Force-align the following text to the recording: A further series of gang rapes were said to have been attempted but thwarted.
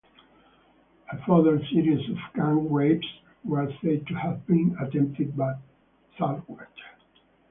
A 1.11 1.17
further 1.27 1.63
series 1.71 2.09
of 2.09 2.17
gang 2.33 2.73
rapes 2.73 3.05
were 3.43 3.71
said 3.83 4.07
to 4.07 4.15
have 4.15 4.43
been 4.47 4.75
attempted 4.81 5.37
but 5.37 5.59
thwarted. 6.17 6.65